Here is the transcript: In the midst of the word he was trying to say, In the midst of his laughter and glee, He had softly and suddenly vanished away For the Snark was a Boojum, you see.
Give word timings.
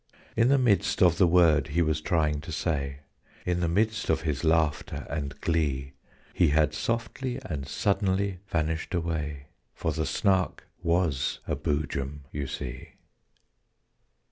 In 0.35 0.47
the 0.47 0.57
midst 0.57 1.03
of 1.03 1.19
the 1.19 1.27
word 1.27 1.67
he 1.67 1.83
was 1.83 2.01
trying 2.01 2.41
to 2.41 2.51
say, 2.51 3.01
In 3.45 3.59
the 3.59 3.67
midst 3.67 4.09
of 4.09 4.21
his 4.21 4.43
laughter 4.43 5.05
and 5.11 5.39
glee, 5.41 5.93
He 6.33 6.47
had 6.47 6.73
softly 6.73 7.39
and 7.45 7.67
suddenly 7.67 8.39
vanished 8.47 8.95
away 8.95 9.45
For 9.75 9.91
the 9.91 10.07
Snark 10.07 10.67
was 10.81 11.37
a 11.47 11.55
Boojum, 11.55 12.21
you 12.31 12.47
see. 12.47 12.93